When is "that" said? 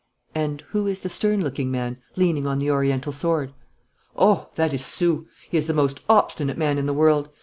4.55-4.73